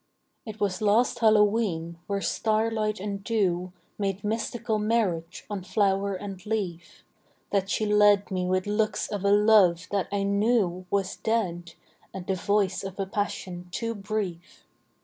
It 0.47 0.59
was 0.59 0.81
last 0.81 1.19
Hallowe'en 1.19 1.99
where 2.07 2.21
starlight 2.21 2.99
and 2.99 3.23
dew 3.23 3.71
Made 3.99 4.23
mystical 4.23 4.79
marriage 4.79 5.45
on 5.47 5.61
flower 5.61 6.15
and 6.15 6.43
leaf, 6.43 7.03
That 7.51 7.69
she 7.69 7.85
led 7.85 8.31
me 8.31 8.47
with 8.47 8.65
looks 8.65 9.07
of 9.11 9.23
a 9.23 9.31
love, 9.31 9.85
that 9.91 10.07
I 10.11 10.23
knew 10.23 10.87
Was 10.89 11.17
dead, 11.17 11.73
and 12.15 12.25
the 12.25 12.33
voice 12.33 12.83
of 12.83 12.99
a 12.99 13.05
passion 13.05 13.67
too 13.71 13.93
brief. 13.93 14.65